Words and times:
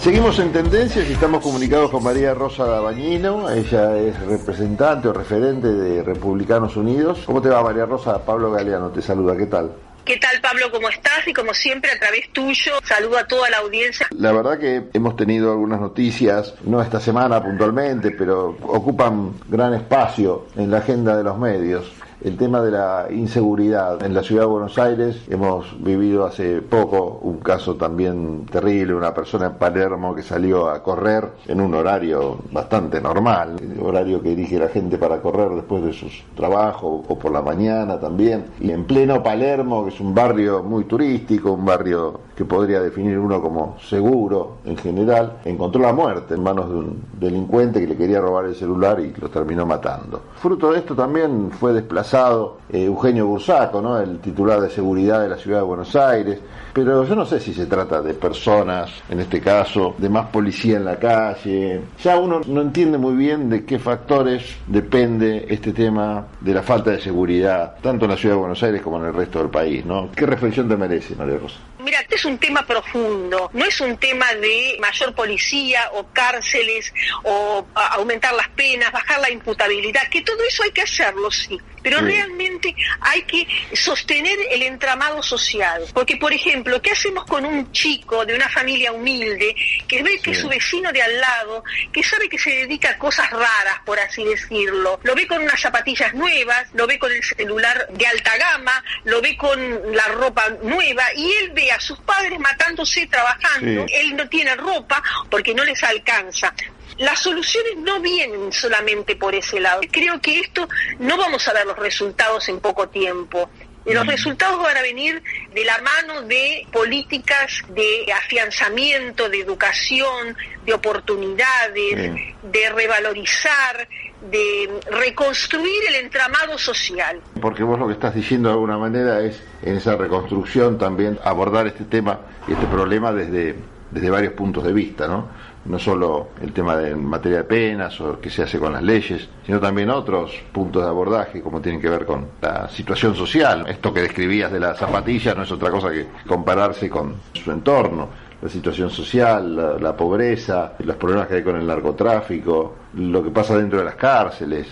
Seguimos 0.00 0.38
en 0.38 0.52
tendencias 0.52 1.10
y 1.10 1.12
estamos 1.14 1.42
comunicados 1.42 1.90
con 1.90 2.04
María 2.04 2.32
Rosa 2.32 2.64
Dabañino. 2.64 3.50
Ella 3.50 3.98
es 3.98 4.18
representante 4.20 5.08
o 5.08 5.12
referente 5.12 5.66
de 5.66 6.04
Republicanos 6.04 6.76
Unidos. 6.76 7.24
¿Cómo 7.26 7.42
te 7.42 7.48
va, 7.48 7.64
María 7.64 7.84
Rosa? 7.84 8.24
Pablo 8.24 8.52
Galeano 8.52 8.90
te 8.90 9.02
saluda. 9.02 9.36
¿Qué 9.36 9.46
tal? 9.46 9.72
¿Qué 10.04 10.16
tal, 10.16 10.40
Pablo? 10.40 10.70
¿Cómo 10.70 10.88
estás? 10.88 11.26
Y 11.26 11.34
como 11.34 11.52
siempre, 11.52 11.90
a 11.90 11.98
través 11.98 12.32
tuyo, 12.32 12.74
saludo 12.84 13.18
a 13.18 13.26
toda 13.26 13.50
la 13.50 13.58
audiencia. 13.58 14.06
La 14.16 14.30
verdad 14.32 14.58
que 14.58 14.84
hemos 14.94 15.16
tenido 15.16 15.50
algunas 15.50 15.80
noticias, 15.80 16.54
no 16.62 16.80
esta 16.80 17.00
semana 17.00 17.42
puntualmente, 17.42 18.12
pero 18.12 18.56
ocupan 18.62 19.34
gran 19.48 19.74
espacio 19.74 20.46
en 20.56 20.70
la 20.70 20.78
agenda 20.78 21.16
de 21.16 21.24
los 21.24 21.36
medios 21.38 21.92
el 22.24 22.36
tema 22.36 22.60
de 22.60 22.72
la 22.72 23.06
inseguridad 23.10 24.02
en 24.02 24.12
la 24.12 24.22
ciudad 24.22 24.42
de 24.42 24.48
Buenos 24.48 24.78
Aires. 24.78 25.22
Hemos 25.28 25.82
vivido 25.82 26.26
hace 26.26 26.60
poco 26.62 27.20
un 27.22 27.38
caso 27.38 27.76
también 27.76 28.44
terrible, 28.46 28.94
una 28.94 29.14
persona 29.14 29.46
en 29.46 29.54
Palermo 29.54 30.14
que 30.14 30.22
salió 30.22 30.68
a 30.68 30.82
correr 30.82 31.28
en 31.46 31.60
un 31.60 31.74
horario 31.74 32.38
bastante 32.50 33.00
normal, 33.00 33.56
horario 33.80 34.20
que 34.20 34.30
dirige 34.30 34.58
la 34.58 34.68
gente 34.68 34.98
para 34.98 35.20
correr 35.20 35.50
después 35.50 35.84
de 35.84 35.92
sus 35.92 36.24
trabajos 36.34 37.04
o 37.08 37.18
por 37.18 37.32
la 37.32 37.42
mañana 37.42 38.00
también, 38.00 38.46
y 38.60 38.70
en 38.70 38.84
pleno 38.84 39.22
Palermo, 39.22 39.84
que 39.84 39.90
es 39.90 40.00
un 40.00 40.14
barrio 40.14 40.62
muy 40.62 40.84
turístico, 40.84 41.52
un 41.52 41.64
barrio 41.64 42.20
que 42.34 42.44
podría 42.44 42.80
definir 42.80 43.18
uno 43.18 43.40
como 43.40 43.76
seguro 43.80 44.58
en 44.64 44.76
general, 44.76 45.38
encontró 45.44 45.82
la 45.82 45.92
muerte 45.92 46.34
en 46.34 46.42
manos 46.42 46.68
de 46.68 46.74
un 46.76 47.02
delincuente 47.18 47.80
que 47.80 47.86
le 47.86 47.96
quería 47.96 48.20
robar 48.20 48.46
el 48.46 48.54
celular 48.54 49.00
y 49.00 49.12
lo 49.20 49.28
terminó 49.28 49.66
matando. 49.66 50.22
Fruto 50.36 50.72
de 50.72 50.78
esto 50.78 50.94
también 50.94 51.50
fue 51.50 51.72
desplazado 51.72 52.07
eh, 52.14 52.84
Eugenio 52.84 53.26
Bursaco, 53.26 53.82
¿no? 53.82 54.00
el 54.00 54.18
titular 54.20 54.60
de 54.60 54.70
seguridad 54.70 55.20
de 55.20 55.28
la 55.28 55.36
ciudad 55.36 55.58
de 55.58 55.64
Buenos 55.64 55.94
Aires, 55.94 56.38
pero 56.72 57.04
yo 57.04 57.14
no 57.14 57.26
sé 57.26 57.40
si 57.40 57.52
se 57.52 57.66
trata 57.66 58.00
de 58.00 58.14
personas, 58.14 58.90
en 59.08 59.20
este 59.20 59.40
caso, 59.40 59.94
de 59.98 60.08
más 60.08 60.26
policía 60.28 60.76
en 60.76 60.84
la 60.84 60.96
calle. 60.96 61.82
Ya 62.02 62.18
uno 62.18 62.40
no 62.46 62.62
entiende 62.62 62.98
muy 62.98 63.14
bien 63.14 63.50
de 63.50 63.64
qué 63.64 63.78
factores 63.78 64.56
depende 64.66 65.46
este 65.48 65.72
tema 65.72 66.26
de 66.40 66.54
la 66.54 66.62
falta 66.62 66.90
de 66.92 67.00
seguridad, 67.00 67.76
tanto 67.82 68.04
en 68.04 68.12
la 68.12 68.16
ciudad 68.16 68.36
de 68.36 68.40
Buenos 68.40 68.62
Aires 68.62 68.80
como 68.80 68.98
en 68.98 69.06
el 69.06 69.14
resto 69.14 69.40
del 69.40 69.50
país. 69.50 69.84
¿no? 69.84 70.08
¿Qué 70.14 70.24
reflexión 70.24 70.68
te 70.68 70.76
merece, 70.76 71.14
María 71.16 71.38
Rosa? 71.38 71.58
Este 72.00 72.14
es 72.14 72.24
un 72.24 72.38
tema 72.38 72.64
profundo, 72.64 73.50
no 73.52 73.64
es 73.64 73.80
un 73.80 73.96
tema 73.96 74.32
de 74.34 74.76
mayor 74.80 75.14
policía 75.14 75.90
o 75.94 76.06
cárceles 76.12 76.92
o 77.24 77.66
aumentar 77.74 78.34
las 78.34 78.48
penas, 78.50 78.92
bajar 78.92 79.20
la 79.20 79.30
imputabilidad, 79.30 80.08
que 80.08 80.22
todo 80.22 80.42
eso 80.44 80.62
hay 80.62 80.70
que 80.70 80.82
hacerlo, 80.82 81.30
sí, 81.30 81.58
pero 81.82 82.00
realmente 82.00 82.74
hay 83.00 83.22
que 83.22 83.46
sostener 83.72 84.38
el 84.50 84.62
entramado 84.62 85.22
social. 85.22 85.84
Porque, 85.94 86.16
por 86.16 86.32
ejemplo, 86.32 86.80
¿qué 86.82 86.90
hacemos 86.92 87.24
con 87.24 87.44
un 87.44 87.72
chico 87.72 88.24
de 88.24 88.34
una 88.34 88.48
familia 88.48 88.92
humilde 88.92 89.54
que 89.86 90.02
ve 90.02 90.20
que 90.20 90.34
su 90.34 90.48
vecino 90.48 90.92
de 90.92 91.02
al 91.02 91.20
lado, 91.20 91.64
que 91.92 92.02
sabe 92.02 92.28
que 92.28 92.38
se 92.38 92.50
dedica 92.50 92.90
a 92.90 92.98
cosas 92.98 93.30
raras, 93.30 93.80
por 93.84 93.98
así 93.98 94.24
decirlo, 94.24 95.00
lo 95.02 95.14
ve 95.14 95.26
con 95.26 95.42
unas 95.42 95.60
zapatillas 95.60 96.14
nuevas, 96.14 96.68
lo 96.74 96.86
ve 96.86 96.98
con 96.98 97.12
el 97.12 97.22
celular 97.22 97.88
de 97.90 98.06
alta 98.06 98.36
gama, 98.36 98.84
lo 99.04 99.20
ve 99.20 99.36
con 99.36 99.94
la 99.94 100.06
ropa 100.08 100.48
nueva 100.62 101.04
y 101.14 101.30
él 101.32 101.50
ve 101.54 101.72
a 101.72 101.80
sus 101.88 101.98
padres 102.00 102.38
matándose 102.38 103.06
trabajando, 103.06 103.86
él 103.88 104.14
no 104.14 104.28
tiene 104.28 104.54
ropa 104.56 105.02
porque 105.30 105.54
no 105.54 105.64
les 105.64 105.82
alcanza. 105.82 106.52
Las 106.98 107.20
soluciones 107.20 107.76
no 107.78 108.00
vienen 108.00 108.52
solamente 108.52 109.16
por 109.16 109.34
ese 109.34 109.58
lado. 109.58 109.80
Creo 109.90 110.20
que 110.20 110.40
esto 110.40 110.68
no 110.98 111.16
vamos 111.16 111.48
a 111.48 111.54
ver 111.54 111.64
los 111.64 111.78
resultados 111.78 112.48
en 112.50 112.60
poco 112.60 112.88
tiempo. 112.88 113.48
Los 113.84 114.04
mm. 114.04 114.08
resultados 114.08 114.62
van 114.62 114.76
a 114.76 114.82
venir 114.82 115.22
de 115.54 115.64
la 115.64 115.78
mano 115.78 116.22
de 116.22 116.66
políticas 116.72 117.62
de 117.68 118.12
afianzamiento, 118.12 119.28
de 119.28 119.40
educación, 119.40 120.36
de 120.64 120.74
oportunidades, 120.74 122.14
de 122.42 122.70
revalorizar, 122.70 123.88
de 124.30 124.68
reconstruir 124.90 125.80
el 125.88 125.94
entramado 125.96 126.58
social. 126.58 127.20
Porque 127.40 127.62
vos 127.62 127.78
lo 127.78 127.86
que 127.86 127.94
estás 127.94 128.14
diciendo 128.14 128.48
de 128.48 128.54
alguna 128.54 128.78
manera 128.78 129.20
es 129.20 129.42
en 129.62 129.76
esa 129.76 129.96
reconstrucción 129.96 130.78
también 130.78 131.18
abordar 131.24 131.66
este 131.66 131.84
tema 131.84 132.20
y 132.46 132.52
este 132.52 132.66
problema 132.66 133.12
desde, 133.12 133.54
desde 133.90 134.10
varios 134.10 134.32
puntos 134.32 134.64
de 134.64 134.72
vista, 134.72 135.06
¿no? 135.06 135.28
No 135.68 135.78
solo 135.78 136.28
el 136.40 136.52
tema 136.52 136.76
de 136.76 136.96
materia 136.96 137.38
de 137.38 137.44
penas 137.44 138.00
o 138.00 138.18
qué 138.20 138.30
se 138.30 138.42
hace 138.42 138.58
con 138.58 138.72
las 138.72 138.82
leyes, 138.82 139.28
sino 139.44 139.60
también 139.60 139.90
otros 139.90 140.32
puntos 140.50 140.82
de 140.82 140.88
abordaje 140.88 141.42
como 141.42 141.60
tienen 141.60 141.80
que 141.80 141.90
ver 141.90 142.06
con 142.06 142.26
la 142.40 142.68
situación 142.68 143.14
social. 143.14 143.66
Esto 143.68 143.92
que 143.92 144.00
describías 144.00 144.50
de 144.50 144.60
las 144.60 144.78
zapatillas 144.78 145.36
no 145.36 145.42
es 145.42 145.52
otra 145.52 145.70
cosa 145.70 145.90
que 145.90 146.06
compararse 146.26 146.88
con 146.88 147.16
su 147.34 147.52
entorno, 147.52 148.08
la 148.40 148.48
situación 148.48 148.88
social, 148.90 149.80
la, 149.80 149.96
pobreza, 149.96 150.74
los 150.78 150.96
problemas 150.96 151.26
que 151.26 151.34
hay 151.34 151.42
con 151.42 151.56
el 151.56 151.66
narcotráfico, 151.66 152.76
lo 152.94 153.22
que 153.22 153.30
pasa 153.30 153.56
dentro 153.56 153.80
de 153.80 153.84
las 153.84 153.96
cárceles, 153.96 154.68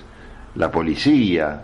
la 0.54 0.70
policía, 0.70 1.62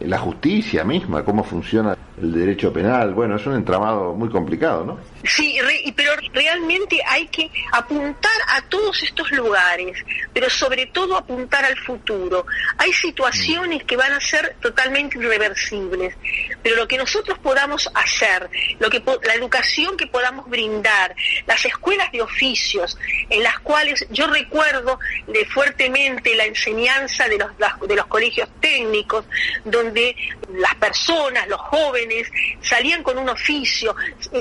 la 0.00 0.18
justicia 0.18 0.84
misma, 0.84 1.24
cómo 1.24 1.42
funciona 1.42 1.96
el 2.22 2.32
derecho 2.32 2.72
penal. 2.72 3.14
Bueno, 3.14 3.36
es 3.36 3.46
un 3.46 3.54
entramado 3.54 4.14
muy 4.14 4.28
complicado, 4.28 4.84
¿no? 4.84 4.98
Sí, 5.24 5.58
pero 5.96 6.12
realmente 6.32 7.00
hay 7.06 7.26
que 7.28 7.50
apuntar 7.72 8.32
a 8.48 8.62
todos 8.62 9.02
estos 9.02 9.30
lugares, 9.32 9.98
pero 10.32 10.48
sobre 10.48 10.86
todo 10.86 11.16
apuntar 11.16 11.64
al 11.64 11.76
futuro. 11.78 12.46
Hay 12.78 12.92
situaciones 12.92 13.84
que 13.84 13.96
van 13.96 14.12
a 14.12 14.20
ser 14.20 14.56
totalmente 14.60 15.18
irreversibles, 15.18 16.14
pero 16.62 16.76
lo 16.76 16.88
que 16.88 16.98
nosotros 16.98 17.38
podamos 17.38 17.88
hacer, 17.94 18.48
lo 18.78 18.90
que 18.90 19.02
la 19.24 19.34
educación 19.34 19.96
que 19.96 20.06
podamos 20.06 20.48
brindar, 20.48 21.14
las 21.46 21.64
escuelas 21.64 22.10
de 22.12 22.22
oficios 22.22 22.98
en 23.30 23.42
las 23.42 23.58
cuales 23.60 24.06
yo 24.10 24.26
recuerdo 24.26 24.98
de 25.26 25.44
fuertemente 25.46 26.34
la 26.36 26.44
enseñanza 26.44 27.28
de 27.28 27.38
los, 27.38 27.50
de 27.86 27.96
los 27.96 28.06
colegios 28.06 28.48
técnicos, 28.60 29.24
donde 29.64 30.16
las 30.54 30.74
personas, 30.76 31.48
los 31.48 31.60
jóvenes, 31.60 32.07
salían 32.60 33.02
con 33.02 33.18
un 33.18 33.28
oficio, 33.28 33.94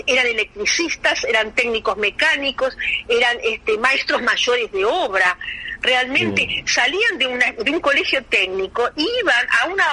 eran 0.05 0.28
electricistas, 0.28 1.23
eran 1.23 1.53
técnicos 1.53 1.97
mecánicos, 1.97 2.78
eran 3.07 3.38
este, 3.44 3.78
maestros 3.78 4.22
mayores 4.22 4.72
de 4.72 4.85
obra. 4.85 5.38
Realmente 5.81 6.45
mm. 6.45 6.67
salían 6.67 7.17
de, 7.17 7.27
una, 7.27 7.51
de 7.51 7.72
un 7.72 7.79
colegio 7.79 8.23
técnico, 8.25 8.89
iban 8.95 9.47
a 9.61 9.67
una, 9.67 9.85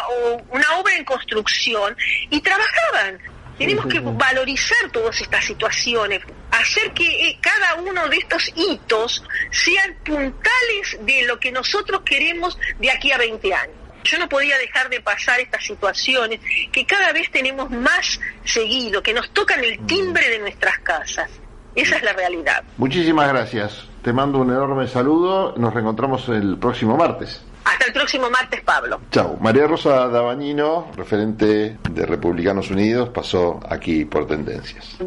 una 0.50 0.76
obra 0.78 0.96
en 0.96 1.04
construcción 1.04 1.96
y 2.30 2.40
trabajaban. 2.40 3.20
Tenemos 3.58 3.86
que 3.86 4.00
valorizar 4.00 4.90
todas 4.90 5.20
estas 5.20 5.44
situaciones, 5.44 6.22
hacer 6.50 6.92
que 6.92 7.28
eh, 7.28 7.38
cada 7.40 7.76
uno 7.76 8.08
de 8.08 8.16
estos 8.16 8.50
hitos 8.56 9.22
sean 9.52 9.94
puntales 10.04 10.98
de 11.00 11.22
lo 11.26 11.38
que 11.38 11.52
nosotros 11.52 12.02
queremos 12.04 12.58
de 12.80 12.90
aquí 12.90 13.12
a 13.12 13.18
20 13.18 13.54
años. 13.54 13.83
Yo 14.04 14.18
no 14.18 14.28
podía 14.28 14.56
dejar 14.58 14.88
de 14.90 15.00
pasar 15.00 15.40
estas 15.40 15.64
situaciones 15.64 16.40
que 16.70 16.84
cada 16.84 17.12
vez 17.12 17.30
tenemos 17.30 17.70
más 17.70 18.20
seguido, 18.44 19.02
que 19.02 19.14
nos 19.14 19.30
tocan 19.30 19.64
el 19.64 19.84
timbre 19.86 20.28
de 20.28 20.38
nuestras 20.38 20.78
casas. 20.80 21.30
Esa 21.74 21.96
es 21.96 22.02
la 22.02 22.12
realidad. 22.12 22.62
Muchísimas 22.76 23.28
gracias. 23.28 23.88
Te 24.02 24.12
mando 24.12 24.38
un 24.38 24.50
enorme 24.50 24.86
saludo. 24.86 25.54
Nos 25.56 25.72
reencontramos 25.72 26.28
el 26.28 26.58
próximo 26.58 26.96
martes. 26.96 27.42
Hasta 27.64 27.86
el 27.86 27.92
próximo 27.94 28.28
martes, 28.28 28.60
Pablo. 28.60 29.00
Chao. 29.10 29.38
María 29.40 29.66
Rosa 29.66 30.06
Dabañino, 30.08 30.92
referente 30.96 31.78
de 31.90 32.06
Republicanos 32.06 32.70
Unidos, 32.70 33.08
pasó 33.08 33.58
aquí 33.68 34.04
por 34.04 34.26
Tendencias. 34.26 34.98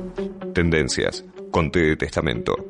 Tendencias, 0.53 1.23
Conte 1.51 1.79
de 1.79 1.95
Testamento. 1.95 2.65